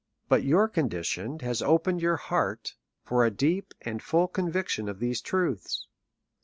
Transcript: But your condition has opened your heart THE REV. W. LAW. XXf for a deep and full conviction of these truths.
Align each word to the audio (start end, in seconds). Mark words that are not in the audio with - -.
But 0.27 0.43
your 0.43 0.67
condition 0.67 1.37
has 1.41 1.61
opened 1.61 2.01
your 2.01 2.15
heart 2.17 2.73
THE 3.05 3.05
REV. 3.05 3.05
W. 3.05 3.05
LAW. 3.05 3.05
XXf 3.05 3.09
for 3.09 3.23
a 3.23 3.37
deep 3.37 3.73
and 3.83 4.01
full 4.01 4.27
conviction 4.27 4.89
of 4.89 4.97
these 4.97 5.21
truths. 5.21 5.85